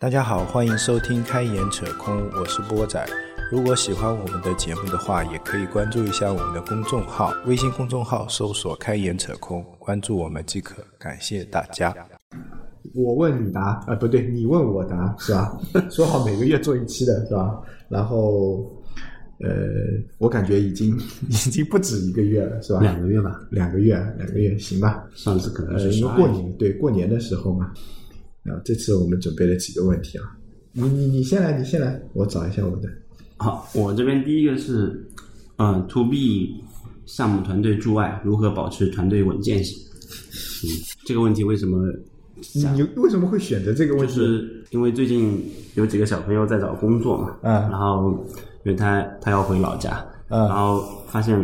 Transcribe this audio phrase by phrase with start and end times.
[0.00, 3.06] 大家好，欢迎收听《开眼扯空》，我是波仔。
[3.52, 10.82] 如果喜欢我们的节目的话，也可以关注一下我们的公众号，微信公众号搜索“开眼扯空”，关注我们即可。
[10.98, 11.94] 感谢大家。
[12.94, 15.60] 我问你答，呃，不对，你问我答，是吧？
[15.92, 17.60] 说好每个月做一期的是吧？
[17.90, 18.64] 然后，
[19.40, 19.50] 呃，
[20.16, 20.98] 我感觉已经
[21.28, 22.80] 已经不止一个月了，是吧？
[22.80, 25.04] 两个月吧，两个月，两个月，行吧？
[25.14, 27.70] 上次可能呃，是因为过年，对过年的时候嘛。
[28.44, 30.24] 啊，这次我们准备了几个问题啊，
[30.72, 32.88] 你你你先来，你先来，我找一下我的。
[33.36, 35.06] 好，我这边第一个是，
[35.56, 36.62] 嗯，to B
[37.06, 39.76] 项目团队驻外如何保持团队稳健性？
[40.62, 40.68] 嗯，
[41.06, 41.78] 这个问题为什么
[42.54, 44.22] 你你为什么会选择这个问题就？
[44.22, 45.42] 是因为最近
[45.74, 48.24] 有几个小朋友在找工作嘛，嗯然后
[48.64, 51.38] 因为他他要回老家，嗯然后发现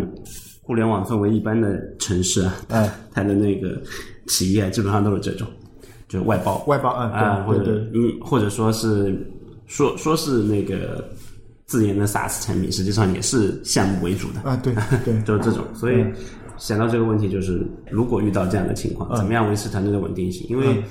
[0.63, 3.83] 互联网氛围一般的城市啊， 嗯它的那个
[4.29, 5.47] 企业基本上都是这种，
[6.09, 7.85] 就是外包，外包，嗯，啊，或者对对。
[7.85, 9.17] 对，嗯，或者说是
[9.67, 11.05] 说说是那个
[11.65, 14.73] 自研的 SaaS 产品，实际上也是项目为主的，啊，对
[15.05, 15.65] 对， 就是这种。
[15.75, 16.05] 所以
[16.59, 20.47] 想到这个问题，就是如果遇到这样的情况，怎么样维持团队的稳定性？
[20.49, 20.83] 因为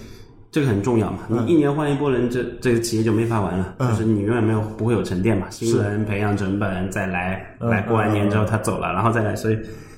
[0.51, 9.57] 这个很重要嘛，你一年换一波人，这这个企业就没法玩了，就是你永远没有不会有沉淀嘛，新人培养成本再来，来过完年之后他走了，然后再来，所以。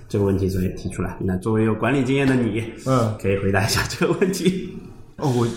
[0.09, 4.69] 这个问题所以提出来，那作为有管理经验的你，嗯，可以回答一下这个问题。
[5.17, 5.47] 哦，我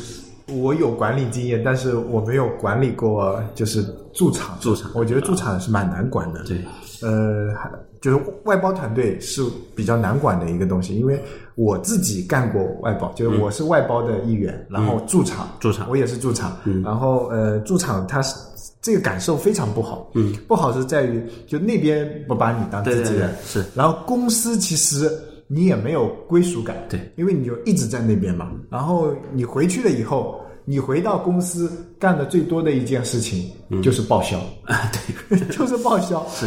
[0.54, 4.58] 我有管理经验，但是我没有管理过就是驻场。
[4.60, 6.42] 驻场我觉得驻场是蛮难管的。
[6.44, 6.58] 对，
[7.02, 9.42] 呃，还就是外包团队是
[9.74, 11.22] 比较难管的一个东西，因为
[11.54, 18.34] 我自己干过外包，就是我是外包的一员，然后驻场，嗯驻场我也是驻场，然后呃，驻场它是
[18.80, 25.12] 这个感受非常不好，嗯，不好是在于就那边不把你当自对对对己人，，是然后公司其实
[25.52, 28.52] 你也没有归属感，对，因为你就一直在那边嘛。
[28.70, 33.50] 然后你回去了以后，你回到公司干的最多的一件事情
[33.82, 34.88] 就是报销，啊，
[35.28, 36.24] 对， 就是报销。
[36.28, 36.46] 是，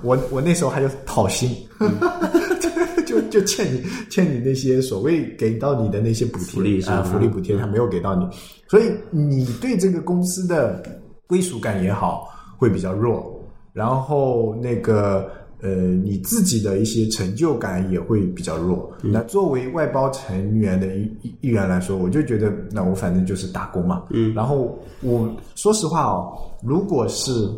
[0.00, 1.54] 我我那时候还有讨薪，
[3.04, 6.46] 就就欠你欠你那些所谓给到你的那些补贴。
[6.46, 8.26] 福利啊，福利补贴他没有给到你，
[8.66, 10.82] 所以你对这个公司的
[11.26, 13.30] 归属感也好会比较弱，
[13.74, 15.30] 然后那个。
[15.60, 18.92] 呃，你自己的一些成就感也会比较弱。
[19.02, 24.04] 那作为外包成员的一一一员来说，我就觉得，那我反正就是打工嘛。
[24.10, 24.32] 嗯。
[24.34, 26.32] 然后我说实话哦，
[26.62, 27.50] 如果是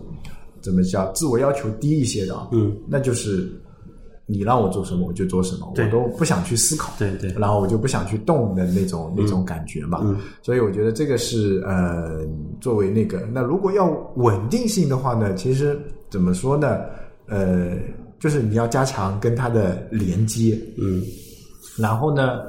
[0.63, 3.53] 怎么叫自我要求低一些的啊，嗯，那就是
[4.25, 6.91] 你让我做什么我就做什么，我都不想去思考。
[6.99, 10.01] 对对然后我就不想去动的那种、那种感觉嘛。
[10.05, 12.27] 嗯所以我觉得这个是呃，
[12.63, 15.79] 作为那个，那如果要稳定性的话呢，其实
[16.09, 16.79] 怎么说呢？
[17.31, 17.79] 呃，
[18.19, 21.03] 就是你要加强跟它的连接，嗯，
[21.79, 22.41] 然后呢，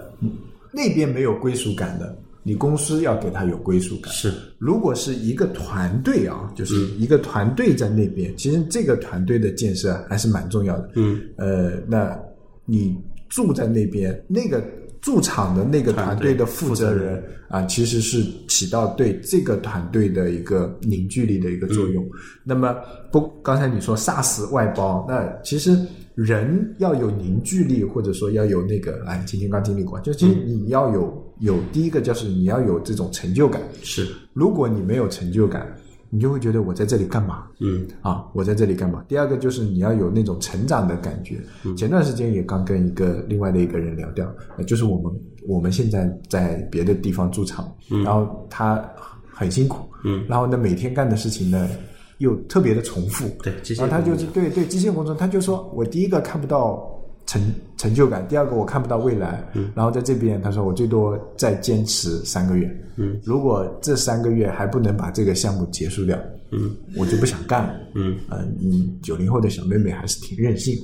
[0.74, 4.12] 那边没有归属感的，你公司要给他有归属感。
[4.12, 10.90] 是，如果是一个团队啊，就是一个团队在那边，其实这个团队的建设还是蛮重要的。
[10.96, 12.18] 嗯，呃，那
[12.66, 12.98] 你
[13.30, 14.64] 住在那边，那个
[15.02, 22.08] 驻场的那个团队的负责人啊，其实是起到对这个团队的一个凝聚力的一个作用。
[22.44, 22.76] 那么
[23.12, 25.76] 不，刚才你说 SaaS 外包，那其实
[26.14, 33.60] 人要有凝聚力，或者说要有那个，哎，今天刚经历过，就其实你要有有第一个就是你要有这种成就感。
[33.82, 35.76] 是，如果你没有成就感，
[36.14, 37.46] 你就会觉得我在这里干嘛？
[37.60, 39.04] 嗯啊，我在这里干嘛？
[39.08, 41.40] 第二个就是你要有那种成长的感觉。
[41.78, 45.12] 前段时间也刚跟一个另外的一个人聊掉，呃就是我们
[45.48, 47.74] 我们现在在别的地方驻场，
[48.04, 48.84] 然后他
[49.32, 51.70] 很辛苦，嗯，然后呢每天干的事情呢
[52.18, 56.86] 又特别的重复，对机械然后他就是对对机械工程，他就说我第一个看不到
[57.32, 57.42] 成
[57.78, 66.20] 成就感，第二个我看不到未来，嗯，然后在这边他说我最多再坚持三个月，嗯，如果这三个月还不能把这个项目结束掉，
[66.52, 70.78] 嗯，我就不想干了，嗯，呃，你九零后的小妹妹还是挺任性。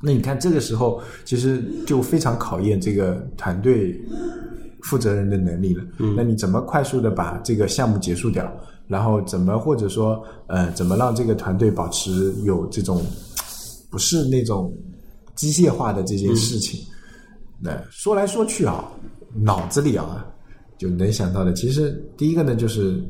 [0.00, 3.94] 那你看这个时候，其实就非常考验这个团队
[4.84, 5.84] 负责人的能力了。
[5.98, 8.50] 嗯，那你怎么快速的把这个项目结束掉？
[8.88, 13.04] 然后怎么或者说呃，怎么让这个团队保持有这种
[13.90, 14.72] 不是那种
[15.42, 16.80] 机械化的这件事情？
[17.58, 18.88] 那说来说去啊，
[19.34, 20.24] 脑子里啊
[20.78, 23.02] 就能想到的，其实第一个呢就是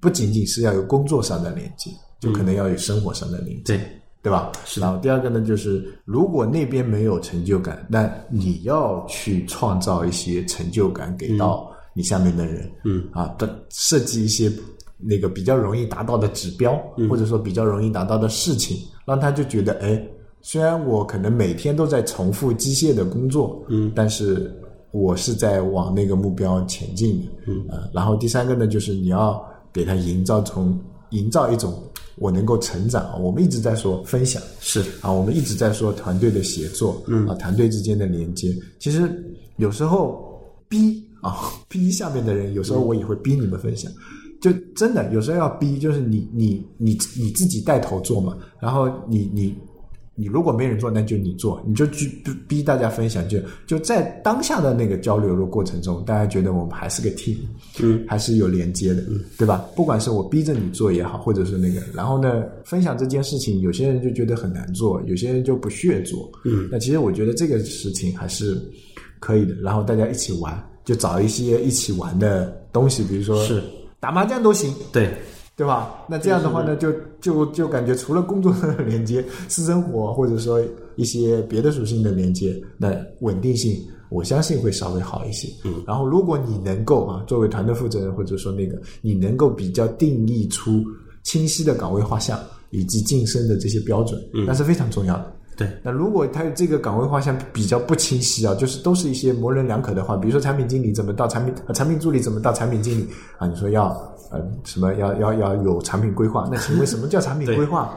[0.00, 1.90] 不仅仅是要有工作上的连接，
[2.20, 3.76] 就可能要有生活上的连接。
[3.76, 3.80] 对，
[4.22, 4.52] 对吧？
[4.76, 14.48] 然后第二个呢，就是如果那边没有成就感，那你要去创造一些成就感给到你下面的人，嗯啊，的设计一些
[14.96, 16.76] 那个比较容易达到的指标，
[17.10, 20.00] 或者说比较容易达到的事情，让他就觉得，哎，
[20.42, 24.52] 虽然我可能每天都在重复机械的工作，嗯，但是
[24.90, 29.42] 我是在往那个目标前进的，嗯呃，然后第三个呢，就是你要
[29.72, 30.78] 给他营造从
[31.10, 31.72] 营造一种
[32.16, 33.16] 我能够成长啊。
[33.16, 38.54] 我们一直在说分享是啊，我们一直在说团队的协作，嗯啊，团队之间的连接。
[38.78, 39.08] 其实
[39.56, 41.36] 有时候逼啊
[41.70, 43.90] 逼下面的人，有时候我也会逼你们分享。
[44.40, 49.54] 就真的有时候要逼，就是你你你你自己带头做嘛，然后你你
[50.14, 57.36] 你如果没人做，那就你做，你就去逼逼大家分享，就就在当下的那个交流的过程中，大家觉得我们还是个 team，
[57.80, 59.20] 嗯，还是有连接的，嗯。
[59.38, 59.64] 对吧？
[59.74, 68.60] 不管是我逼着你做也好，或者是那个，然后呢，分享这件事情，有些人就觉得很难做，有些人就不屑做，嗯，那其实我觉得这个事情还是
[69.18, 73.62] 可以的，然后大家一起玩，就找一些一起玩的东西，比如说是。
[73.98, 75.14] 打麻将都行，对，
[75.62, 76.04] 对吧？
[76.08, 80.60] 那这样的话呢，就就就感觉除了工作上的连接、 私生活或者说
[80.96, 85.48] 一些别的属性的连接，那稳定性我相信会稍微好一些。
[85.64, 90.82] 嗯，然后如果你能够啊，作为团队负责人或者说那个，你能够比较定义出
[91.22, 92.36] 清晰的岗位画像
[92.70, 95.32] 以及晋升的这些标准，嗯，那是非常重要的。
[95.62, 103.46] 对，那如果他这个岗位画像比较不清晰啊，就是都是一些模棱两可的话，比如说产品经理怎么到产品，呃，产品助理怎么到产品经理啊？
[103.46, 103.88] 你说要
[104.30, 107.96] 呃什么要要要有产品规划，那请问什么叫产品规划？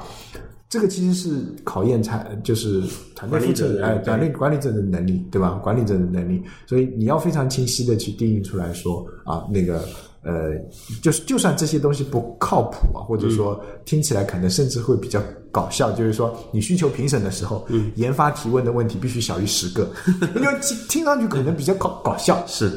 [0.67, 2.81] 这个其实是考验产就是
[3.15, 5.51] 团队负责人哎管理管理者的能力，对吧？
[5.63, 9.85] 管理者的能力，所以你要非常清晰的去定义出来说啊，那个
[10.25, 10.53] 呃，
[11.01, 19.87] 就是就算这些东西不靠谱啊，或者说听起来可能甚至会比较搞笑，就是说你需求评审的时候，研发提问的问题必须小于十个，
[20.35, 22.71] 因为听听上去可能比较搞搞笑，是。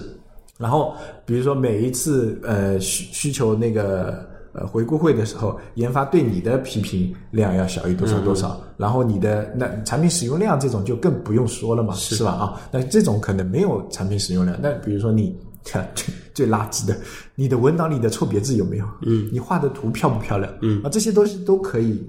[0.58, 0.92] 然后
[1.24, 12.32] 比如说每一次呃需需求那个呃回顾会的时候，研发对你的批评量要小于多少多少，然后你的那产品使用量这种就更不用说了嘛，是吧？
[12.32, 16.96] 啊，那这种可能没有产品使用量，那比如说你看 最最垃圾的，
[17.34, 18.86] 你的文档里的错别字有没有？
[19.06, 20.52] 嗯，你画的图漂不漂亮？
[20.62, 22.02] 嗯，啊，这些东西都可以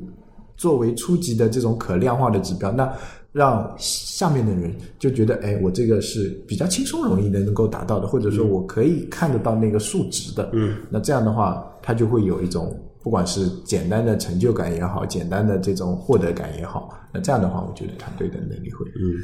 [0.55, 2.91] 作为初级的这种可量化的指标，那
[3.31, 10.49] 让下面的人就觉得，哎，我这个是比较轻松容易的能够达到的，或者说我可以看得到那个数值的。
[10.53, 12.75] 嗯，那这样的话，他就会有一种
[13.09, 19.17] 不管是简单的成就感也好，简单的这种获得感也好，那这样的话，我觉得团队的能力会嗯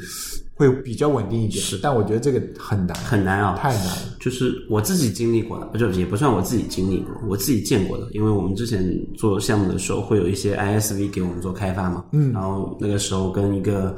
[0.56, 1.62] 会比较稳定一点。
[1.62, 3.96] 是但我觉得这个很难，很难啊，太难了。
[4.18, 8.08] 就是我自己经历过的，就也不算我自己经历过，我自己见过的。
[8.10, 8.84] 因为我们之前
[9.16, 13.96] 做项目的时候，会有一些 ISV 给我们做开发嘛，嗯，然后那个时候跟一个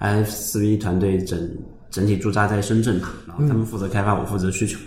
[0.00, 1.50] ISV 团队整
[1.90, 4.78] 整体驻扎在深圳嘛，然后他们负责开发，我负责需求，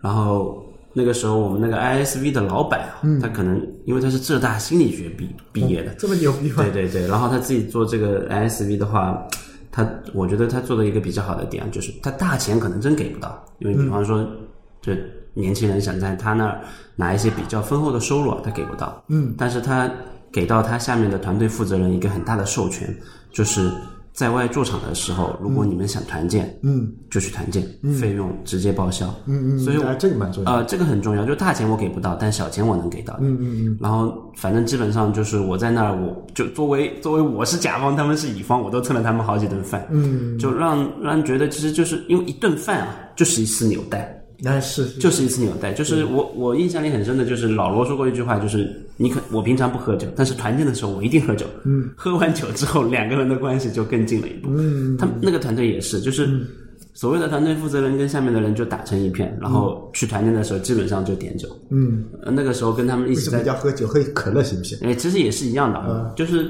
[0.00, 0.63] 然后。
[0.96, 6.62] 那个时候，我们那个 ISV 的老板啊，他可能因为他是浙大心理学毕毕业的，这么牛逼吗？
[6.62, 9.26] 对对对，然后他自己做这个 ISV 的话，
[9.72, 14.24] 他我觉得他做的一个比较好的点就是，他大钱可能真给不到，因为比方说，
[14.80, 14.92] 就
[15.34, 16.60] 年轻人想在他那儿
[16.94, 19.02] 拿一些比较丰厚的收入啊，他给不到。
[19.08, 19.90] 嗯，但是他
[20.32, 22.96] 给到他下面的团队负责人一个很大的授权，
[23.32, 23.68] 就是
[24.14, 27.62] 在外驻场的时候，如果你们想团建，嗯就去团建，
[28.00, 29.12] 费用直接报销。
[29.26, 30.52] 嗯嗯，所以我啊这个蛮重要。
[30.52, 33.18] 呃，这个很重要，就大钱我给不到，但小钱我能给到。
[33.20, 39.84] 嗯嗯嗯，然后反正基本上就是我在那儿，我就作为 作为我是甲方，他们是乙方，我都蹭了他们好几顿饭。
[39.90, 45.72] 嗯，就让让人觉得其实就是因为一顿饭啊，就是一次纽带，那是是就是一次纽带。
[45.72, 51.46] 就是我我印象里很深的就是老罗说过一句话，就是你可我平常不喝酒，但是团建的时候我一定喝酒。
[51.64, 54.50] 嗯， 喝完酒之后，两个人的关系就更近了一步。
[54.52, 56.28] 嗯，他们那个团队也是，就是。
[56.96, 61.48] 所谓的团队负责人跟下面的人就打成一片，然后去团建的时候基本上就点酒。
[61.70, 63.84] 嗯，呃那个时候跟他们一起在家喝酒？
[63.88, 64.78] 喝可乐行不行？
[64.82, 66.48] 哎，其实也是一样的，嗯就是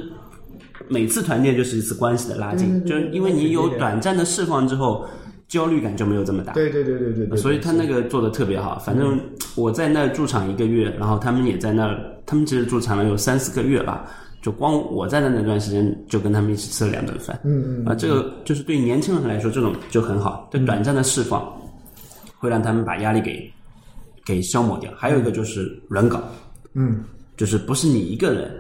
[0.87, 5.07] 每次团建就是一次关系的拉近，就是因为你有短暂的释放之后，
[5.49, 6.53] 焦虑感就没有这么大。
[6.53, 7.37] 对对对对对对。
[7.37, 8.79] 所以他那个做的特别好。
[8.79, 9.19] 反正
[9.55, 14.09] 我在那儿驻场一个月，然后他们也在那儿，他们其实驻场了有三四个月吧。
[14.43, 17.41] 就光我在的那段时间，就跟他们一起吃了两顿饭。
[17.45, 21.51] 嗯嗯啊，这个就是对年轻人来说，这种就很好，对短暂的释放，
[22.37, 23.51] 会让他们把压力给
[24.23, 24.93] 给消磨掉。
[24.95, 26.23] 还有一个就是轮岗，
[26.75, 27.03] 嗯
[27.39, 28.55] 就是不是你一个人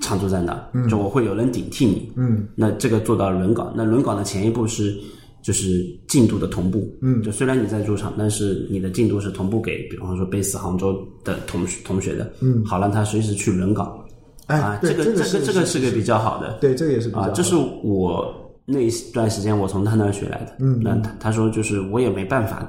[0.00, 2.12] 常驻在那儿，就我会有人顶替你。
[2.16, 4.94] 嗯那这个做到轮岗，那轮岗的前一步是
[5.42, 6.88] 就是进度的同步。
[7.02, 12.32] 嗯就虽然你在驻场，但是你的进度是同步给，比方说 base 杭州的同学同学的。
[12.40, 13.98] 嗯好让他随时去轮岗。
[14.46, 16.58] 哎啊，这个这个这个是个比较好的。
[16.60, 17.54] 对，这个也是比较好啊，这是
[17.84, 20.56] 我那一段时间我从他那儿学来的。
[20.58, 22.68] 嗯那他他说就是我也没办法，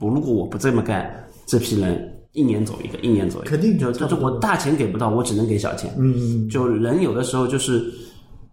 [0.00, 1.10] 我如果我不这么干，
[1.46, 5.90] 这批人一年走一个，一年走一个，肯定就就是我大钱给不到，我只能给小钱。
[5.98, 7.82] 嗯就人有的时候就是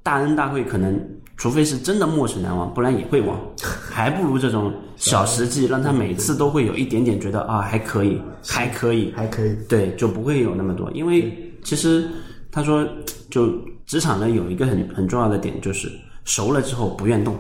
[0.01, 0.97] 大恩大惠，可能
[1.41, 3.35] 除非是真的墨水难忘，不然也会忘，
[3.89, 10.91] 还不如这种小实际，让他每次都会有一点点觉得啊还可以，还可以，还可以，对，就不会有那么多。
[10.91, 12.07] 因为其实
[12.51, 12.87] 他说，
[13.31, 13.51] 就
[13.87, 15.91] 职场呢有一个很很重要的点，就是
[16.25, 17.35] 熟了之后不愿动，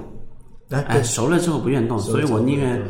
[0.71, 2.81] 哎，哎，熟了之后不愿动，所以我宁愿。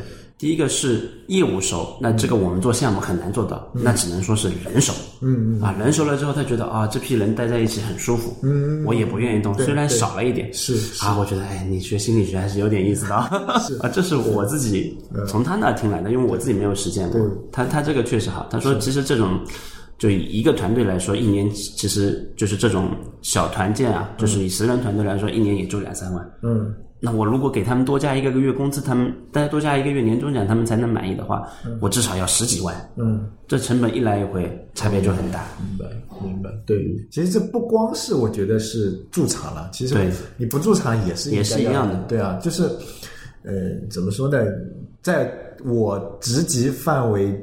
[0.42, 4.92] 第一个是业务熟，那这个我们做项目很难做到，那只能说是人熟。
[5.22, 8.36] 嗯嗯啊，人熟了之后，他觉得啊，这批人待在一起很舒服。
[8.42, 10.52] 嗯我也不愿意动，虽然少了一点。
[10.52, 10.74] 是
[11.06, 13.30] 啊，我觉得哎，你学心理学还是有点意思的啊。
[13.82, 17.22] 啊，这是我自己从他那听来的，因为我自己没有实践过。
[17.52, 19.40] 他他这个确实好，他说其实这种
[20.00, 22.90] 就以一个团队来说，一年其实就是这种
[23.22, 26.32] 小团建啊，就是以十人团队来说，一年也就两三万。
[26.42, 26.74] 嗯。
[27.04, 31.48] 那我如果给他们多加一个个月工资，他们再多加一个月年终奖，他们才能满意的话，
[31.80, 32.76] 我至少要十几万。
[32.96, 35.44] 嗯，这成本一来一回，差别就很大。
[35.60, 35.86] 明白，
[36.24, 36.52] 明白。
[36.68, 36.78] 对，
[37.10, 42.00] 其实这不光是我觉得是驻场了，其实对你不驻场也是也是一样的。
[42.08, 42.64] 对啊，就是，
[43.44, 43.52] 呃，
[43.90, 44.38] 怎么说呢，
[45.02, 45.34] 在
[45.66, 47.36] 我职级范围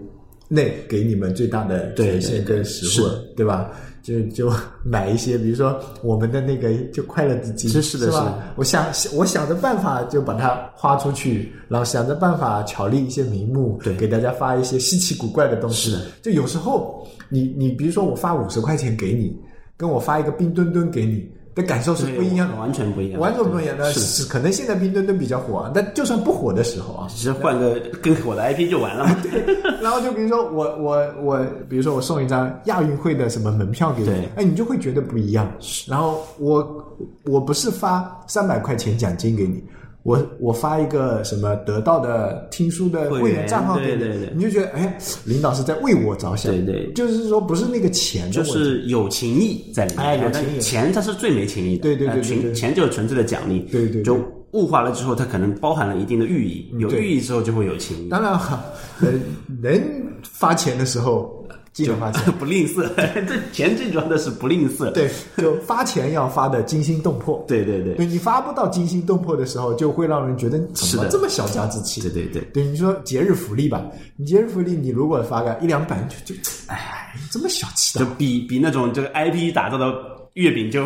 [0.48, 3.70] 内给你们最大的权限跟实惠，对吧？
[4.02, 4.50] 就就
[4.82, 8.38] 买一些，比如说我们的那个就快乐基金，是的，是吧？
[8.56, 15.90] 我想我想着办法就把它花出去，然后想着办法巧立一些名目，对，给大家发一些稀奇古怪的东西。
[15.90, 19.36] 是的，就有时候你你比如说我发五十块钱给你，
[19.76, 21.28] 跟我发一个冰墩墩给你。
[21.58, 23.76] 的感受是不一样的，完全不一样，完全不一样。
[23.76, 29.06] 的是可能现在冰墩墩比较火，但就算不火的时候啊，只是换个更火的 IP 就完了。
[29.22, 29.56] 对。
[29.82, 35.52] 然后就比如说我我我，比如说我送一张亚运会的什么门票给你，哎，你就会觉得不一样。
[35.86, 39.62] 然后我我不是发三百块钱奖金给你。
[40.08, 54.18] 我我发一个什么得到的听书的会员账号给你，你就觉得哎，领导是在为我着想，对对，就是说不是那个钱，就是有情义在里面，哎，有情义，钱它是最没情义的，对对对对，钱就是纯粹的奖励，对对，就
[54.52, 58.08] 物化了之后，它可能包含了一定的寓意，有寓意之后就会有情义。
[58.08, 58.64] 当然哈，
[58.98, 59.20] 人
[59.60, 59.82] 人
[60.22, 61.34] 发钱的时候。
[61.78, 62.88] 记得花钱， 不吝啬。
[63.26, 64.90] 这钱最主要的是不吝啬。
[64.90, 67.44] 对，就发钱要发的惊心动魄。
[67.46, 72.00] 对 对对，对你发不到惊心动魄的时候，就会让人觉得怎么这么小家子气。
[72.00, 73.84] 对对对，对你说节日福利吧，
[74.16, 79.86] 你节日福利你如果发个一两百，就就哎，这么小气的，就比比那种这个 IP 打造的
[80.38, 80.84] 月饼就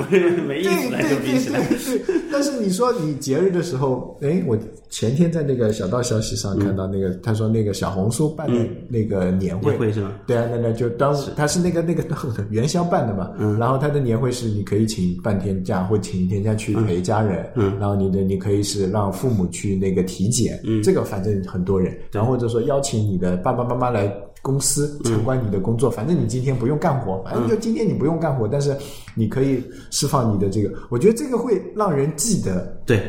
[0.49, 1.61] 没意思了，就比起来。
[1.69, 10.13] 对对对，但是你说你节日的时候，哎，我前天在那个小道消息上看到那个，他说那个小红书办的那个年会是吗？
[10.27, 12.03] 对啊，那那就端午，他是那个那个
[12.49, 13.31] 元宵办的嘛。
[13.39, 13.59] 嗯。
[13.59, 17.47] 然后他的年会是你可以请半天假或请一天假去陪家人。
[17.55, 17.79] 嗯。
[17.79, 20.59] 然后你的你可以是让父母去那个体检。
[20.65, 20.83] 嗯。
[20.83, 21.95] 这个反正很多人。
[22.11, 24.11] 然后或者说邀请你的爸爸妈妈来
[24.43, 28.77] 公司参观你的工作，反正你今天不用干活，反正就今天你不用干活，但是
[29.15, 32.77] 你可以释放你的这个，我觉得这个会让人记得。
[32.85, 33.01] 对。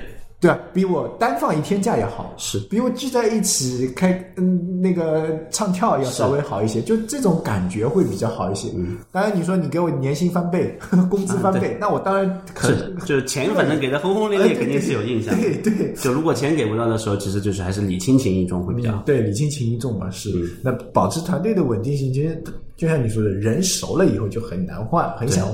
[0.43, 8.67] 对啊，比我单放一天假要好，是比我聚在一起开嗯那个唱跳要稍微好一些，就这种感觉会比较好一些。
[8.75, 10.77] 嗯，当然你说你给我年薪翻倍，
[11.09, 15.33] 工资翻倍，那我当然可是就是钱反正给的轰轰烈烈，肯定是有印象。
[15.39, 19.03] 对对，就如果钱给不到的时候，其实就是还是礼轻情意重会比较好。
[19.05, 20.29] 对，礼轻情意重嘛是。
[20.61, 22.43] 那保持团队的稳定性，其实
[22.75, 25.47] 就像你说的，人熟了以后就很难换，很想。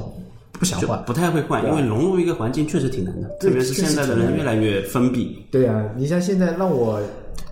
[0.60, 5.46] 不想换，不太会换，因为融入一个环境确实挺难的，特别是现在的人越来越封闭。
[5.50, 7.02] 对呀，你像现在让我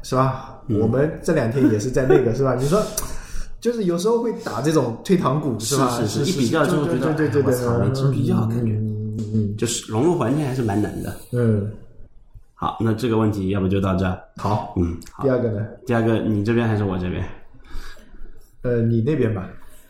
[0.04, 0.62] 是吧？
[0.70, 2.54] 我们这两天也是在那个 是吧？
[2.56, 2.84] 你说，
[3.62, 5.90] 就是有时候会打这种退堂鼓是吧？
[6.06, 11.16] 是是，一比较之后觉得，对对对对，没什必要感觉，嗯嗯，就是融入环境还是蛮难的。
[11.32, 11.72] 嗯，
[12.54, 14.06] 好，那这个问题要不就到这。
[14.36, 15.66] 好，嗯，第二个呢？
[15.86, 17.24] 第二个，你这边还是我这边？
[18.64, 19.50] 呃，你那边吧。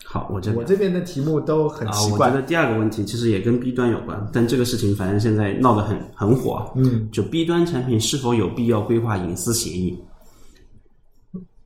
[0.10, 2.30] 好，我这我这边的题目都很奇怪。
[2.30, 6.72] 我觉得第二个问题其实也跟 B 端有关，但这个事情反正现在闹得很很火。
[6.78, 10.00] 嗯，就 B 端产品是否有必要规划隐私协议？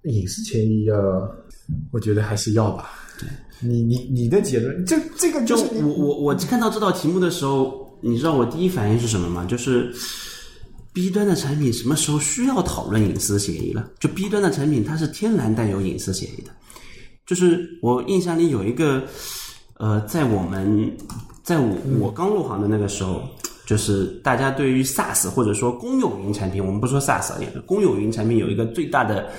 [0.05, 0.95] 隐私协议要，
[1.91, 2.89] 我觉得还是要吧。
[3.19, 3.29] 对，
[3.59, 9.45] 你你你的结论，这这个就是我我我看到这道题目的时候，你知道我第一反应是什么吗？
[9.45, 9.93] 就是
[10.93, 13.87] B 端的产品什么时候需要讨论隐私协议了？
[13.99, 16.49] 就 B 端的产品它是天然带有隐私协议的。
[17.25, 19.01] 就是我印象里有一个，
[19.77, 20.91] 呃，在我们
[21.43, 23.21] 在我我刚入行的那个时候，
[23.65, 27.31] 就是大家对于 SaaS 或者说公有云产品，我们不说 SaaS，
[27.65, 29.29] 公有云产品有一个最大的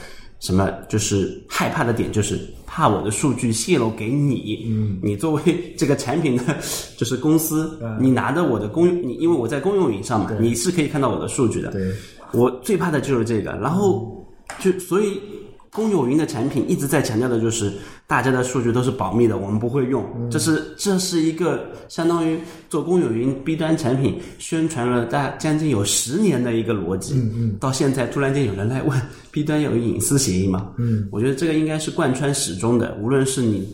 [0.41, 4.65] 什么，就是害怕的点，就是怕我的数据泄露给你。
[4.71, 5.43] 嗯，你作为
[5.77, 6.57] 这个产品的，
[6.97, 11.71] 就是公司，你拿着我的公，你因为我在公有云上嘛，你是可以看到我的数据的。
[11.73, 11.93] 对，
[12.33, 14.27] 我最怕的就是这个，然后
[14.61, 15.21] 就所以。
[15.73, 17.73] 公有云的产品一直在强调的就是
[18.07, 20.05] 大家的数据都是保密的，我们不会用。
[20.31, 22.39] 这是这是一个相当于
[22.69, 27.15] 做公有云 B 端产品宣传了大将近有十年的一个逻辑。
[27.15, 29.01] 嗯嗯，到现在突然间有人来问
[29.31, 30.73] B 端有隐私协议吗？
[30.77, 33.67] 嗯，我觉得这个应该是贯穿始终的，无论是你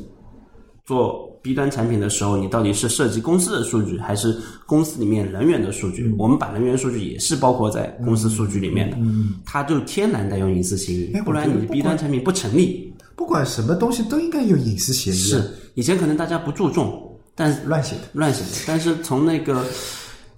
[0.87, 1.28] 做。
[1.43, 6.15] B 端产品的时候，你到底是涉及公司的数据，还是公司里面人员的数据？
[6.19, 12.93] 我们把人员数据也是包括在公司数据里面的，嗯它就天然带有隐私协议，不然你 B 端产品不成立。
[13.17, 15.15] 不管什么东西都应该有隐私协议。
[15.15, 15.43] 是，
[15.75, 18.65] 以前可能大家不注重，但乱写的，乱写的。
[18.67, 19.65] 但是从那个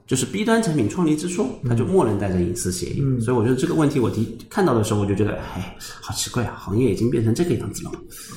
[0.07, 3.01] 就是 B 端产品创立之初，它就默认带着隐私协议。
[3.03, 7.93] 嗯所以我觉得这个问题我提看到的时候，我就觉得，哎，好奇怪啊，行业已经变成这个样子了。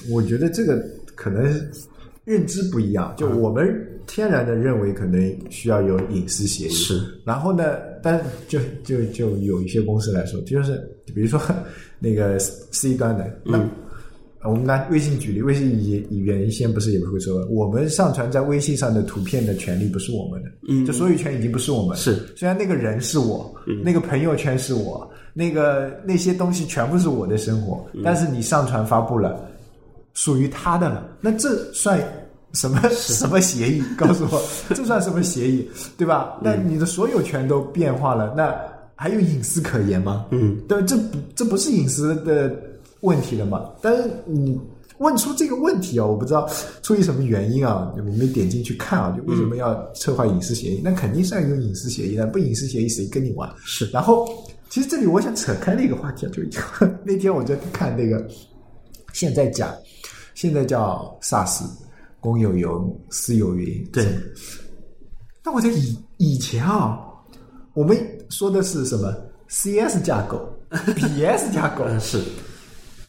[0.09, 0.77] 我觉得这个
[1.15, 1.53] 可能。
[2.25, 3.65] 认知不一样，就我们
[4.07, 7.01] 天然的认为可能需要有隐私协议，是。
[7.25, 10.77] 然后呢，但就就就有一些公司来说，就是
[11.13, 11.39] 比如说
[11.99, 13.59] 那个 C 端的，那
[14.49, 22.15] 我们拿微信举例，微信以以原先不是也会说，我们上传在微信上的图片的权利不是我们的，嗯，就所有权已经不是我们，是。
[22.35, 23.53] 虽然那个人是我，
[23.83, 29.49] 那个朋友圈是我，那个那些东西全部是我的生活，但是你上传发布了。
[30.13, 31.99] 属于他的了，那这算
[32.53, 33.83] 什么什么协议？
[33.97, 34.41] 告诉我，
[34.75, 35.67] 这算什么协议？
[35.97, 36.37] 对吧？
[36.41, 38.55] 那你的所有权都变化了，那
[38.95, 40.27] 还有隐私可言吗？
[40.29, 42.55] 嗯，对，这不这不是隐私的
[43.01, 43.71] 问题了吗？
[43.81, 44.59] 但是你
[44.99, 46.47] 问出这个问题啊，我不知道
[46.83, 50.79] 出于什么原因啊，我没点进去看啊，就为什么要策划隐私协议？
[50.83, 53.51] 那肯定是要有隐私协议的，不隐私协议谁跟你玩？
[53.65, 53.87] 是。
[53.87, 54.27] 然后，
[54.69, 56.43] 其实这里我想扯开那个话题啊，就
[57.03, 58.23] 那天我在看那个，
[59.11, 59.73] 现在讲。
[60.43, 61.61] 现在叫 SaaS，
[62.19, 62.67] 公有云、
[63.09, 63.81] 私有云。
[63.93, 64.05] 对。
[65.41, 66.99] 那我在以以前啊，
[67.73, 67.97] 我们
[68.29, 69.15] 说的是什么
[69.47, 71.85] ？CS 架构、 BS 架构。
[71.97, 72.21] 是。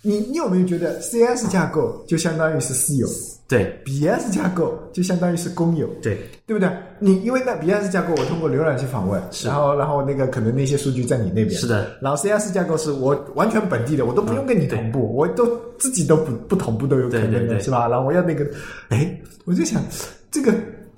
[0.01, 3.09] 你你有没有觉得 CS 架构就相当于是私有？
[3.47, 6.71] 对，BS 架构就相当于是公有，对，对不对？
[6.99, 11.95] 你因为那 BS 架构，我通过浏览器访问，然后然后那个可能那些数据在你那边，是的。
[12.01, 15.47] 然后 CS 架构是我完全本地的，我都不用跟你同步，我都
[15.79, 17.87] 自己都不不同步都有可能的，是吧？
[17.87, 18.47] 然后我要那个，
[18.89, 19.83] 哎，我就想
[20.31, 20.51] 这个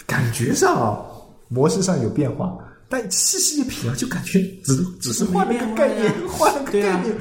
[0.07, 1.03] 感觉上啊，
[1.49, 2.56] 模式上有变化，
[2.89, 7.13] 但细细一品啊，就感觉只只是换了个概念，换了个概念。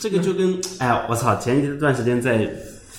[0.00, 2.50] 这个就跟哎，我操，前一段时间在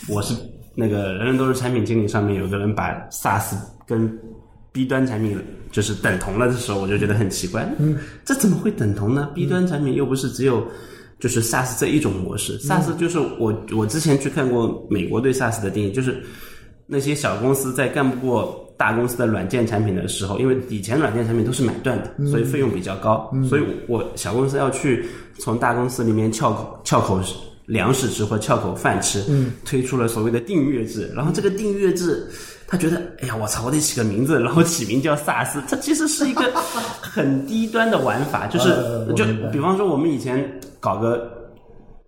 [0.08, 0.36] 我是。
[0.74, 3.56] 那个人人都是产品经理上面有个人把 SaaS
[3.86, 4.10] 跟
[4.72, 5.38] B 端产品
[5.70, 7.70] 就是等同了的时候，我就觉得很奇怪。
[7.78, 10.66] 嗯，这怎么会等同呢？B 端产品又不是只有
[11.20, 16.24] 就是 SaaS 这一种模式，SaaS 就是我我之前去看过美国对 SaaS 的定义，就是
[16.88, 25.06] 那些小公司在干不过大公司的软件产品的时候，因为以前软件产品都是买断的，所以费用比较高，所以我小公司要去
[25.38, 27.22] 从大公司里面撬口撬口。
[27.72, 32.28] 粮食吃或翘口饭吃，嗯，推出了所谓的订阅制，然后这个订阅制，
[32.68, 36.52] 他觉得，哎呀，我操，我得起个名字，然后起名叫 SaaS，它其实是一个
[37.02, 38.70] 很低端的玩法，就是
[39.16, 41.32] 就比方说我们以前搞个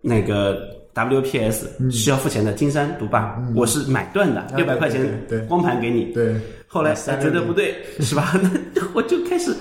[0.02, 5.02] 那个 WPS 需要付钱的金山毒霸，我是买断的，六百块钱
[5.47, 6.36] 光盘给你，对，
[6.67, 8.38] 后来觉得不对，是吧？
[8.76, 9.56] 那我就开始。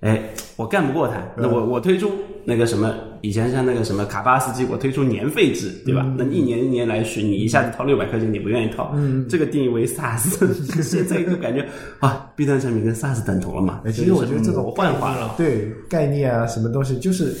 [0.00, 0.22] 哎，
[0.56, 2.10] 我干不过他，那我我推出
[2.44, 6.06] 那个什么，以前像那个什么卡巴斯基，我推出年费制，对吧？
[6.18, 8.94] 那一年一年来续，你一下子掏六百块钱，你不愿意掏，
[9.28, 10.36] 这个定义为 SaaS，
[10.82, 11.66] 现在就感觉
[12.00, 13.80] 啊，B 端产品跟 SaaS 等同了嘛？
[13.86, 17.34] 其实我觉得这种幻化了，对概念啊，什么东西就是。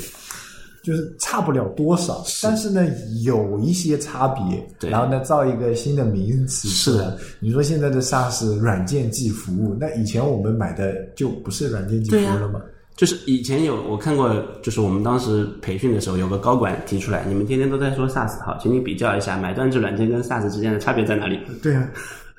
[0.86, 2.86] 就是差不了多少，但是呢，
[3.24, 4.64] 有一些差别。
[4.78, 6.68] 对然后呢，造一个新的名词。
[6.68, 12.60] 是的，你说现在的 SaaS 软件即服务，那以前我们买的就不是软件即服务了吗？
[12.94, 21.40] 就是以前有我看过，就是我们当时培训的时候，有个高管提出来，你们天天都在说 SaaS，好，请你比较一下买断制软件跟 SaaS 之间的差别在哪里？
[21.60, 21.90] 对啊，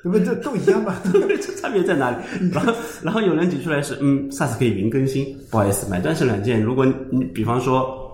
[0.02, 0.98] 这不这都一样吧？
[1.12, 2.16] 这差别在哪里？
[2.50, 8.07] 然后然后有人举出来是，嗯，SaaS 可以云更新，不好意思，买断式软件，如果你比方说。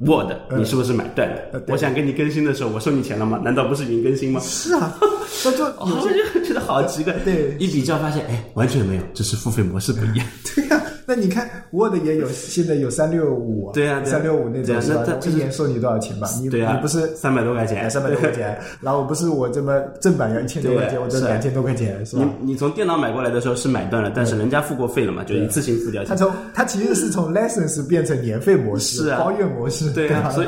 [0.00, 1.62] Word，你是不是买断了？
[1.68, 3.38] 我想给你更新的时候，我收你钱了吗？
[3.44, 4.40] 难道不是云更新吗？
[4.40, 4.98] 是啊，
[5.44, 6.00] 那就 我
[6.34, 7.12] 就觉得好奇怪。
[7.24, 10.26] 对，一比较发现，哎，完全没有，只是付费模式不一样。
[10.56, 10.69] 对呀。
[11.10, 15.04] 那你看，Word 也有，现在有三六五，对呀，三六五那种是吧？
[15.26, 16.28] 一年收你多少钱吧？
[16.40, 22.22] 你你不是三百多块钱，三百多块钱， 然后不是我这么正版要一千多块钱，我这两千多块钱是吧？
[22.42, 26.04] 你你从电脑买过来的时候是买断了，但是人家付过费了嘛，就一次性付掉。
[26.04, 30.46] 他从他其实是从 license 变成年费模式，包月模式，对啊，所以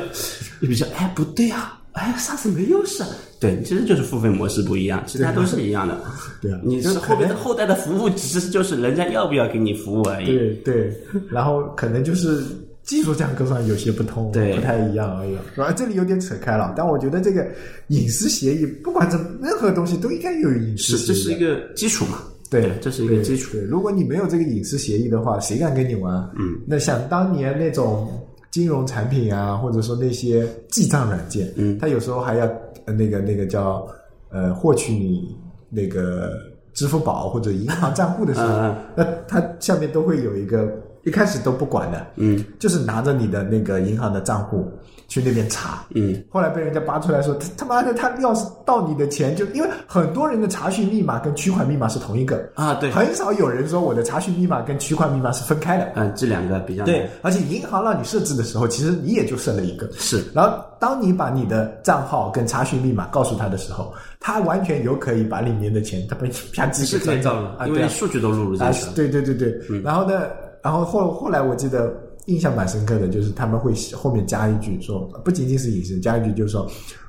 [0.61, 1.77] 你比较哎不对啊。
[1.93, 3.03] 哎，上次没优势，
[3.39, 5.99] 对，其实就是付费模式不一样，其他都是一样的。
[6.41, 10.25] 对啊，你是后面的后代的服务，其实就是人家要不要给你服务而已。
[10.25, 10.97] 对对，
[11.29, 12.43] 然后可能就是
[12.83, 15.73] 技术架构上有些不通，对不太一样而已，然后？
[15.75, 17.47] 这里有点扯开了，但我觉得这个
[17.89, 21.07] 隐私协议，不管怎任何东西都应该有隐私，协议。
[21.07, 22.23] 这是一个基础嘛？
[22.49, 23.51] 对，这是一个基础。
[23.53, 26.15] 对，如果你没有这个隐私协议的话，谁敢跟你玩？
[26.39, 28.07] 嗯，那想当年那种
[28.53, 31.75] 金融产品啊，或者说那些记账软件，嗯。
[31.79, 32.45] 它有时候还要
[32.85, 33.83] 呃那个那个叫
[34.29, 35.35] 呃获取你
[35.71, 36.33] 那个
[36.71, 40.71] 支付宝或者银行账户的时候，嗯那它下面都会有一个，
[41.03, 42.43] 一开始都不管的，嗯。
[42.59, 44.71] 就是拿着你的那个银行的账户
[45.07, 52.49] 去那边查，嗯，后来被人家扒出来说，他他妈的，他要是盗你的钱，就因为很多人的查询密码跟取款密码是同一个。
[52.55, 52.89] 啊对。
[52.91, 55.91] 很少有人说我的查询密码跟取款密码是分开的。
[55.95, 59.89] 嗯，这两个比较对，而且银行让你设置的时候，其实你也就设了一个。
[59.93, 60.23] 是。
[60.33, 69.81] 然后，当你把你的账号跟查询密码告诉他的时候，他完全有可以把里面的钱，他被啪叽是可以造的，啊，对啊因为数据都录入进啊去了。，对对对对。
[69.81, 70.23] 然后呢，
[70.63, 71.93] 然后后后来我记得
[72.27, 76.65] 印象蛮深刻的，就是他们会后面加一句说，不仅仅是隐身，加一句就是说，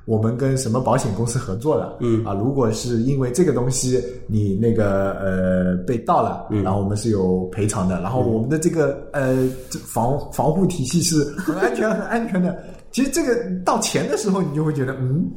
[0.07, 12.59] 我们跟什么保险公司合作了，嗯啊，如果是因为这个东西你那个呃被盗了，嗯然后我们是有赔偿的，然后我们的这个呃这防防护体系是很安全很安全的。
[12.94, 15.28] 其实这个到钱的时候，你就会觉得，嗯，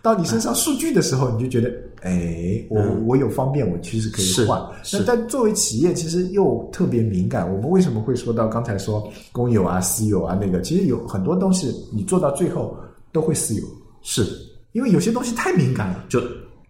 [0.00, 1.70] 到你身上数据的时候，你就觉得，
[2.00, 4.58] 哎，我我有方便，我其实可以换。
[4.82, 7.46] 是那但作为企业，其实又特别敏感。
[7.54, 10.62] 我们为什么会说到刚才说公有啊、私有啊那个？
[10.62, 12.74] 其实有很多东西你做到最后
[13.12, 13.62] 都会私有，
[14.00, 14.26] 是，
[14.72, 16.06] 因为有些东西太敏感了。
[16.08, 16.18] 就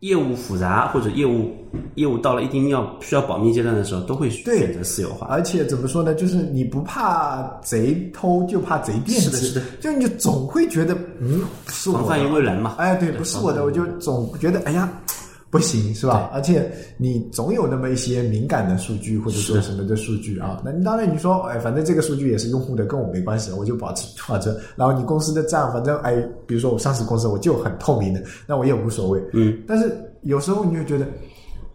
[0.03, 1.49] 业务复杂或者业务
[1.95, 5.29] 业务到了一定要需要保密阶段的时候，都会选择私有化。
[5.31, 6.13] 而且怎么说呢？
[6.13, 9.21] 就是你不怕贼偷，就怕贼惦记。
[9.21, 12.27] 是的是的就你就总会觉得，嗯，不是我防范于。
[12.33, 12.75] 未然嘛。
[12.79, 14.91] 哎，对，不是我的，我就总觉得，哎呀，
[15.53, 16.31] 不行，是吧？
[16.33, 20.59] 而且你总有那么一些敏感的数据，或者说什么的数据啊。
[20.65, 24.49] 那你当然你说，哎，反正这个数据也是用户的，跟我没关系，我就保持保持。
[24.77, 29.23] 然后你公司的账，反正哎，比如说我上市公司，我就很透明的，那我也无所谓。
[29.35, 31.07] 嗯，但是有时候你就觉得，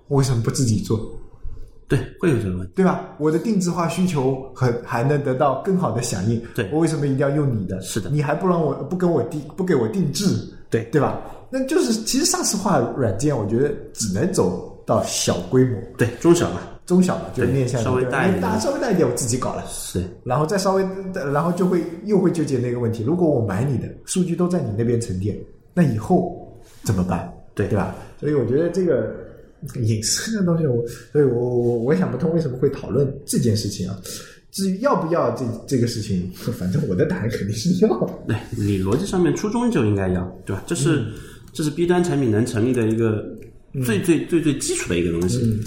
[0.07, 0.99] 我为什么不自己做？
[1.87, 2.73] 对，会有这个问题。
[2.75, 3.15] 对吧？
[3.19, 7.79] 我的定制化需求很还能得到更好的响应，对我为什么一定要用你的？
[7.81, 10.25] 是的你还不让我不跟我定不给我定制，
[10.71, 11.21] 对对吧？
[11.49, 19.63] 那就是其实上市化软件，我觉得只能走到小规模、对，中小嘛，中小嘛，就对面向稍微大一点的大稍微大一点，我自己搞了。
[19.67, 20.85] 是然后再稍微，
[21.33, 25.37] 然后就会又会纠结那个问题：如果我买你的数据都在你那边沉淀，
[25.73, 27.31] 那以后怎么办？
[27.55, 27.95] 对对吧？
[28.19, 29.13] 所以我觉得这个
[29.75, 33.97] 隐私这东西我，所以我我我想不通为什么会讨论这件事情啊。
[34.51, 37.89] 至于要不要这这个事情， 反正我的答案肯定是要。
[38.27, 40.63] 对，你逻辑上面初衷就应该要，对吧？
[40.65, 41.05] 这是、
[41.57, 43.25] 这是 B 端产品能成立的一个
[43.83, 45.39] 最最最最基础的一个东西。
[45.41, 45.59] 嗯，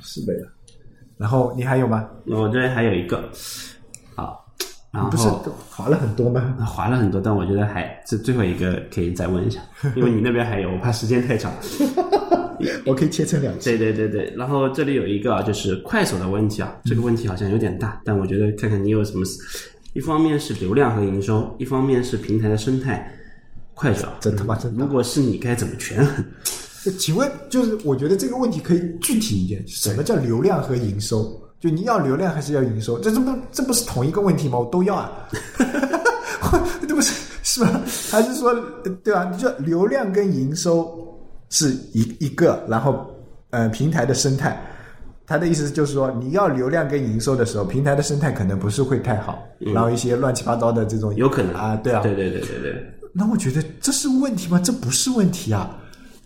[0.00, 0.46] 是的呀。
[1.18, 2.08] 然后你还有吗？
[2.24, 3.28] 我这边还有一个，
[4.14, 4.46] 好，
[4.92, 5.26] 然后不是
[5.68, 6.56] 划了很多吗？
[6.64, 9.60] 划了很多，但我觉得还这最后一个可以再问一下，
[9.96, 11.52] 因为你那边还有，我怕时间太长。
[12.86, 13.70] 我可以切成两期。
[13.70, 19.24] 对对对对，然后这里有一个啊，就是快手的问题啊，这个问题好像有点大，但我觉得看看你有什么。
[19.94, 23.12] 一方面是流量和营收，一方面是平台的生态。
[23.76, 26.24] 快手，真他妈真如果是你，该怎么权衡？
[26.98, 31.38] 请问，就是我觉得这个问题可以具体一点，什么叫流量和营收？
[31.60, 32.98] 就你要流量还是要营收？
[33.00, 34.58] 这这不这不是同一个问题吗？
[34.58, 35.28] 我都要啊，
[36.88, 37.12] 这 不是
[37.42, 37.82] 是吧？
[38.10, 38.54] 还是说
[39.04, 39.24] 对吧？
[39.38, 43.06] 就流量跟营收是一一个，然后
[43.50, 44.58] 呃平台的生态。
[45.28, 54.60] 他的意思就是说，你要流量跟营收的时候，平台的生态可能不是会太好，然后一些乱七八糟的这种有可能啊，对啊，对对对对对，那我觉得这是问题吗？
[54.62, 55.74] 这不是问题啊！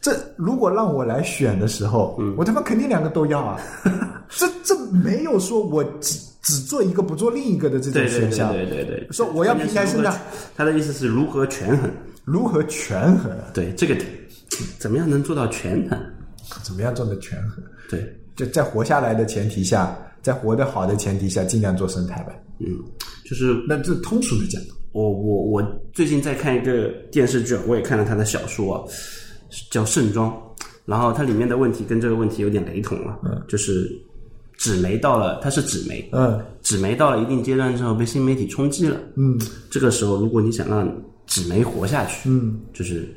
[0.00, 3.60] 这如果让我来选的时候，我他妈肯定两个都要啊！
[4.30, 8.52] 这这没有说我只只做一个不做另一个的这种对对对选项。
[8.52, 10.20] 对对对，说我要平台生态，
[10.56, 11.90] 他的意思是如何权衡？
[12.24, 13.30] 如何权衡？
[13.52, 14.06] 对这个点，
[14.78, 15.98] 怎么样能做到权衡？
[16.62, 17.62] 怎么样做到权衡？
[17.88, 22.32] 对，就在活下来的前提下，在活得好的前提下，尽量做生态吧。
[22.58, 22.66] 嗯，
[23.24, 24.60] 就是那这通俗的讲，
[24.92, 28.84] 我我我最近在看一个电视剧，我也看了他的小说啊，
[29.70, 30.30] 叫《盛装》，
[30.84, 33.90] 然后它里面的问题跟这个问题有点雷同啊，就是
[34.58, 36.40] 纸媒到了，它是纸媒，嗯。
[36.62, 39.38] 纸媒到了一定阶段之后被新媒体冲击了，嗯。
[39.70, 40.86] 这个时候如果你想让
[41.26, 43.08] 纸媒活下去，嗯就是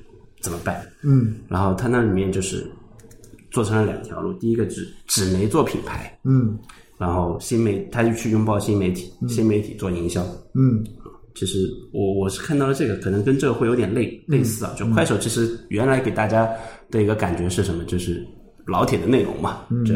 [0.41, 0.86] 怎么办？
[1.03, 1.36] 嗯。
[1.47, 2.65] 然后它那里面就是
[3.51, 6.57] 做成了两条路，第一个纸纸媒做品牌，嗯。
[6.99, 10.23] 然后新媒他就去拥抱新媒体，新媒体做营销。
[10.53, 10.81] 嗯
[11.35, 14.73] 其实我我是看到了这个，可能跟这个会有点类类似啊。
[14.77, 16.49] 就快手其实原来给大家
[16.91, 17.83] 的一个感觉是什么？
[17.85, 18.25] 就是
[18.65, 19.93] 老铁的内容嘛，这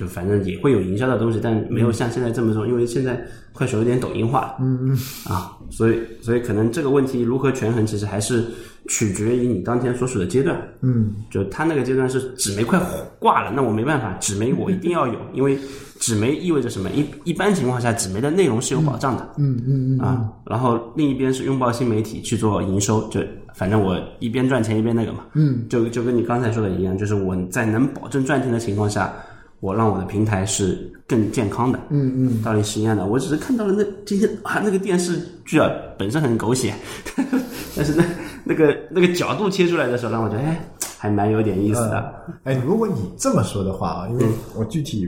[0.00, 4.98] 就反正也会有营销的东西，但没有像现在这么重，因为现在快手有点抖音化了，嗯嗯。
[5.30, 8.46] 啊，所以所以可能这个问题如何权衡，其实还是
[8.88, 12.80] 取决于你当前所处的阶段，嗯，就他那个阶段是纸媒快
[13.18, 15.58] 挂了，那我没办法，纸媒我一定要有，因为
[15.98, 16.88] 纸媒意味着什么？
[16.88, 23.20] 一一般情况下，纸媒的内容是有保障的，嗯嗯嗯啊，然后另一边是拥抱新媒体去做营收，就
[23.54, 29.12] 反正我一边赚钱一边那个嘛，嗯，就就跟你刚才说的一样，就是我在能保证赚钱的情况下，
[29.60, 33.06] 我让我的平台是更健康的，嗯嗯，道理是一样的。
[33.06, 36.74] 我只是看到了那今天啊那个电视剧啊本身很狗血，
[37.76, 38.04] 但是那
[38.44, 40.60] 那个那个角度切出来的时候，让我觉得哎
[40.98, 42.14] 还蛮有点意思的。
[42.44, 45.06] 哎，如果你这么说的话啊，因为我具体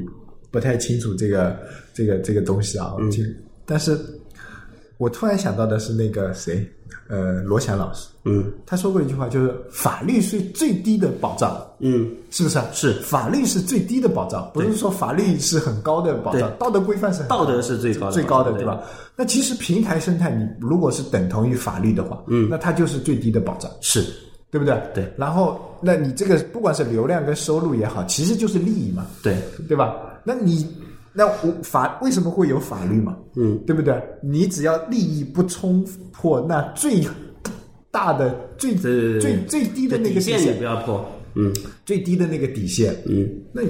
[0.50, 1.56] 不太清楚这个
[1.94, 3.10] 这个这个东西啊，嗯。
[3.64, 3.98] 但是
[4.98, 6.68] 我突然想到的是那个谁，
[7.08, 12.66] 呃，罗翔老师，嗯他说过一句话，就是法律是最低的保障，嗯，是不是啊？
[12.72, 18.80] 是法律是最低的保障，不是说法律是很高的保障，道德规范是很道德是最高的最高的，对对吧？
[19.16, 23.70] 那其实平台生态，你如果是等同于法律的话，嗯，那它就是最低的保障。
[23.80, 24.04] 是
[24.50, 24.78] 对不对？
[24.92, 25.10] 对。
[25.16, 29.34] 然后，那你这个不管是流量跟收入也好，其实就是利益嘛，对，
[29.66, 29.96] 对吧？
[30.24, 30.66] 那你
[31.12, 33.16] 那我法为什么会有法律嘛？
[33.36, 34.02] 嗯，对不对？
[34.22, 37.02] 你只要利益不冲破那最
[37.90, 41.52] 大的、最最最低的那个底线你底线不要破，嗯
[41.84, 43.62] 最低的那个底线，嗯，那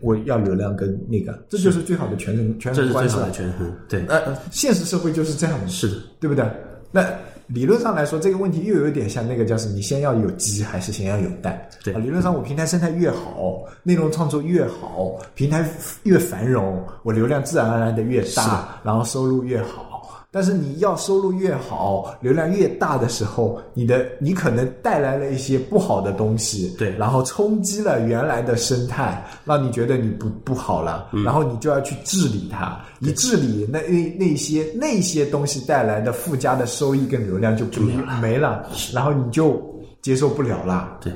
[0.00, 3.22] 我要流量跟那个，这就是最好的权衡权这是最衡关系了。
[3.22, 6.44] 好的权衡，对，呃，现实社会就是这样的，是的，对不对？
[6.92, 7.02] 那
[7.48, 11.58] 理论上来说，这个问题又有点像那个叫什么你先要有鸡还是先要有蛋？
[11.82, 15.66] 对啊理论上我平台生态越好，内容创作越好，平台
[16.02, 19.87] 越繁荣，我流量自然而然的越大，然后收入越好。
[20.30, 26.94] 但是你要收入越好，流量越大的时候，你的你可能带来了一些不好的东西，对。
[26.98, 31.24] 然后冲击了原来的生态，让你觉得你不不好了，嗯。
[31.24, 37.80] 然后你就要去治理它，一治理那那那些那些东西带来的附加的收益跟流量就不
[38.20, 39.58] 没了，然后你就
[40.02, 41.10] 接受不了了，对，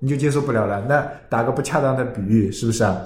[0.00, 0.84] 你就接受不了了。
[0.88, 3.00] 那打个不恰当的比喻，是不是啊？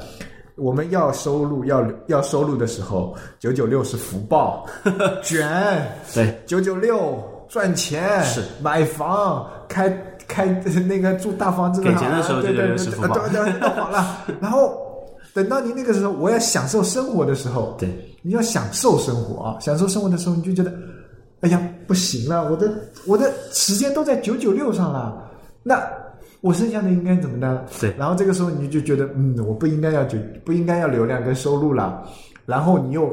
[0.61, 4.67] 我们要收入要要收入的时候，九九六是福报，
[5.23, 5.49] 卷
[6.15, 7.19] 对，九九六
[7.49, 9.89] 赚钱是买房开
[10.29, 10.47] 开
[10.87, 14.25] 那个住大房子给钱的时候对对对996是福报对对对，好了。
[14.41, 14.79] 然后
[15.33, 17.89] 等到你那个时候，我要享受生活的时候，对，
[18.23, 19.57] 你要享受生活啊！
[19.61, 20.73] 享受生活的时候，你就觉得，
[21.41, 22.71] 哎呀，不行了，我的
[23.07, 25.31] 我的时间都在九九六上了，
[25.63, 25.81] 那
[26.41, 27.65] 我剩下的应该怎么呢？
[27.81, 32.07] 对然后这个时候你就觉得，嗯，我不应该要就，不应该要流量跟收入了，
[32.47, 33.11] 然后你又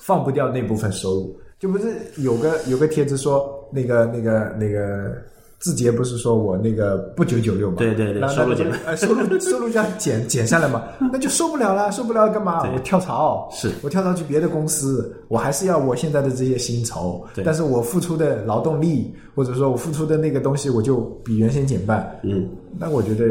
[0.00, 5.16] 放不掉那部分收入，就不是有个有个帖子说那个那个那个。
[5.62, 7.76] 字节不是说我那个不九九六嘛？
[7.76, 12.68] 对对对收入减收入 收入就要减减下来嘛，那就受不了了，受不了干嘛？
[12.74, 22.20] 我跳槽，是我跳槽去别的公司，我还是要我现在的这些薪酬，但是我付出的劳动力或者说我付出的那个东西，我就比原先减半。
[22.24, 23.24] 嗯，那我觉得，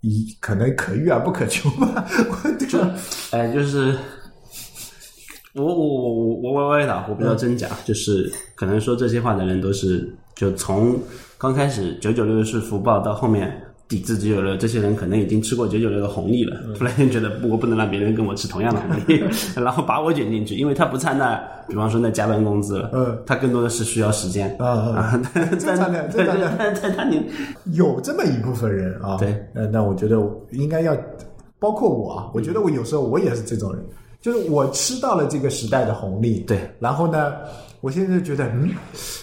[0.00, 2.06] 以可能可遇而不可求吧。
[2.30, 2.90] 我对吧？
[3.32, 3.94] 哎，就是
[5.54, 10.96] 我我我我我歪歪的，我不知道真假，就是可能说这些话的人都是就从
[11.38, 13.60] 刚开始九九六是福报到后面。
[13.86, 19.22] 抵制九九六，这些人可能已经吃过九九六的红利了，突然间觉得不，我不能让别人跟我吃同样的红利，
[19.54, 21.38] 然后把我卷进去，因为他不差那，
[21.68, 25.22] 比方说那加班工资了，嗯他更多的是需要时间啊啊
[25.58, 27.26] 正常的对正常的对但但他你
[27.74, 30.16] 有这么一部分人啊，对，那，那我觉得
[30.52, 30.96] 应该要，
[31.58, 33.84] 包括我啊，我觉得我有时候我也是这种人，
[34.24, 37.34] 就是我吃到了这个时代的红利，对，然后呢，
[37.82, 38.70] 我现在就觉得，嗯，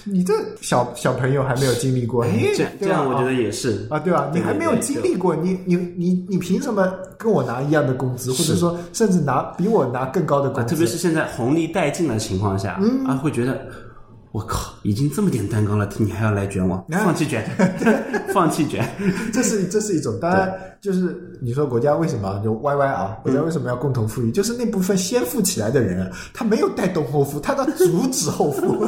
[0.04, 4.30] 你这小小朋友还没有经历过，哎这样这样，我觉得啊也是啊，对吧？
[4.32, 10.76] 你还没有经历过，你你你你凭什么跟我拿一样的工资，或者说甚至拿比我拿更高的工啊，资？
[10.76, 13.60] 特别是现在红利殆尽的情况下，嗯啊，会觉得
[14.32, 17.46] 我靠，已经这么点蛋糕了，你还要来卷我，啊 放弃卷，
[18.34, 18.88] 放弃卷，
[19.34, 24.32] 这是这是一种，当然就是你说国家为什么就 YY 啊，国家为什么要共同富裕？
[24.32, 28.88] 就是那部分先富起来的人啊，他没有带动后富，他要阻止后富。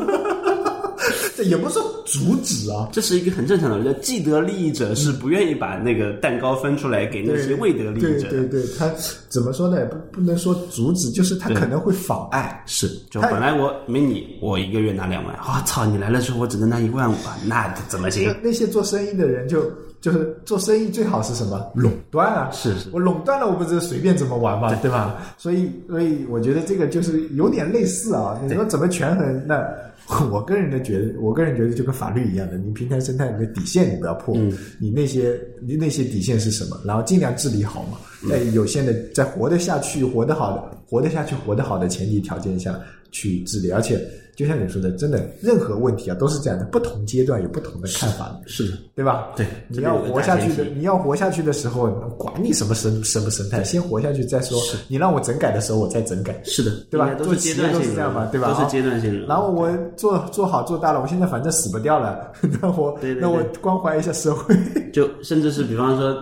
[1.36, 3.80] 这也不是说阻止啊，这是一个很正常的。
[3.80, 8.90] 人，既得利益者是不愿意把那个蛋糕分出来给那些未得利益者的，对对对，他
[9.30, 9.84] 怎么说呢？
[9.86, 12.64] 不不能说阻止，就是他可能会妨碍。
[12.66, 17.16] 是，就本来我没你，我一个月拿两万，我、操，你来了之后我只能拿一万五，
[17.46, 18.36] 那怎么行那？
[18.44, 22.50] 那些做生意的人就就是做生意最好是什么垄断啊？
[22.52, 25.16] 是是我垄断了，我不是随便怎么玩嘛，对吧？
[25.38, 28.40] 所以所以我觉得这个就是有点类似啊。
[28.48, 29.48] 你说怎么权衡？
[29.48, 29.66] 那
[30.32, 36.80] 我个人的觉得，我个人觉得就跟法律一样的，你平台生态你的底线你不要破，嗯你那些你那些底线是什么？
[36.86, 37.98] 然后尽量治理好嘛。
[38.30, 42.80] 在有限的在活得下去、活得好的、活得下去、活得好的前提条件下
[43.12, 44.00] 去治理，而且。
[44.36, 49.28] 就像你说的，真的任何问题啊都是这样的，不同阶段有不同的看法，是的，对吧？
[49.36, 54.60] 对，你要活下去的，你要活下去的时候，管你什么生什么生态，先活下去再说。
[54.88, 56.42] 你让我整改的时候，我再整改。
[56.44, 57.14] 是的，对吧？
[57.14, 58.52] 都是阶段性这样嘛，对吧？
[58.52, 59.26] 都是阶段性的。
[59.28, 64.56] 然后我做做好做大了，我现在反正死不掉了， 那我那我关怀一下社会。
[64.92, 66.16] 就甚至是比方说，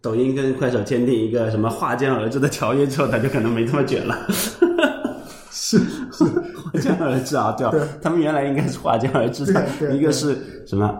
[0.00, 4.26] 抖音跟快手签订一个什么划江而治的条约之后，他就可能没这么卷了。
[5.78, 6.24] 是是。
[6.24, 7.86] 划江而治啊，对吧？
[8.02, 10.98] 他们原来应该是划江而治的，一个是什么？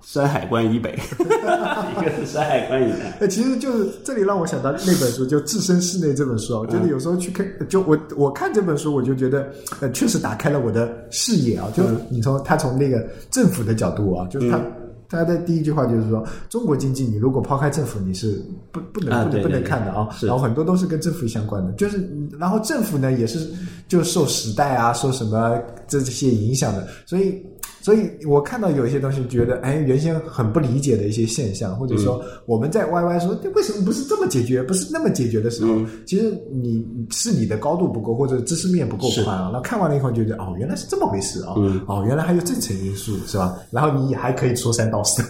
[0.00, 3.12] 山海关以北， 一个是山海关以南。
[3.20, 6.60] 那，其实就是这里让我想到那本书，就《置身事内》这本书啊。
[6.60, 9.50] 我觉得有时候去看，就我我看这本书，我就觉得
[9.80, 11.68] 呃，确实打开了我的视野啊。
[11.74, 14.60] 就是你从他从那个政府的角度啊，就是他。
[15.08, 20.08] 他的第一句话就是说，中国经济你如果抛开政府，你是不不能不能不能看的啊。
[20.22, 23.48] 然后很多都是跟政府相关的，就是然后政府呢也是
[23.88, 27.42] 就受时代啊，受什么这些影响的，所以。
[27.88, 35.74] 所以我看到有一些东西，觉得哎，原先很不理解的一些现象，或者说我们在 Y Y 说为什么不是这么解决，不是那么解决的时候，
[36.04, 39.48] 其实你是你的高度不够，或者知识面不够宽啊。
[39.50, 41.54] 那看完了以后，觉得哦，原来是这么回事啊，
[41.86, 43.56] 哦，原来还有这层因素是吧？
[43.70, 45.22] 然后你还可以说三道四，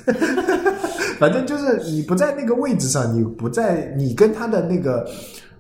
[1.21, 5.09] 反正就是你不在那个位置上，你不在你跟他的那个。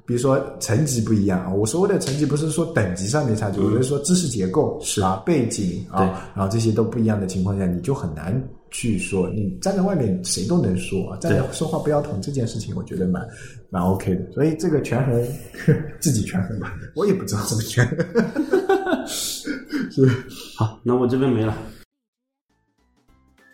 [0.08, 13.22] 比如说层级不一样啊，我所谓的层级不是说等级上面差距，我是说知识结构是啊，背景啊，然后这些都不一样的情况下，你就很难去说，你站在外面谁都能说，站在说话不腰疼这件事情，我觉得蛮
[13.68, 14.32] 蛮 OK 的。
[14.32, 15.22] 所以这个权衡
[16.00, 19.06] 自己权衡吧，我也不知道怎么权衡。
[19.06, 20.08] 是
[20.56, 21.54] 好，那我这边没了。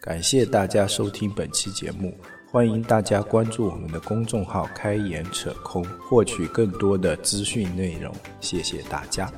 [0.01, 2.15] 感谢大家收听本期节目。
[2.55, 8.15] 欢迎大家关注我们的公众号“开眼扯空”，获取更多的资讯内容。
[8.41, 9.29] 谢谢大家。